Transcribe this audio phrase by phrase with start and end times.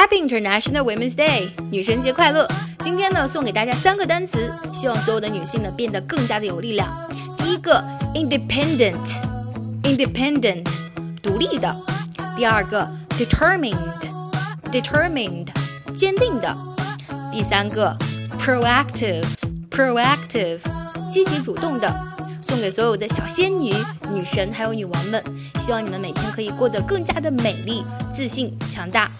[0.00, 2.48] happy international women's day 女神节快乐
[2.82, 6.88] 今天呢送给大家三个单词希望所有的女性呢变得更加的有力量
[7.36, 7.84] 第一个
[8.14, 8.96] independent
[9.82, 10.66] independent
[11.22, 11.76] 独立的
[12.34, 13.76] 第二个 determined
[14.72, 15.48] determined
[15.94, 16.56] 坚定的
[17.30, 17.94] 第三个
[18.38, 19.26] proactive
[19.70, 20.60] proactive
[21.12, 21.94] 积极主动的
[22.40, 23.70] 送给所有的小仙女
[24.10, 25.22] 女神还有女王们
[25.66, 27.84] 希望你们每天可以过得更加的美丽
[28.16, 29.10] 自信强大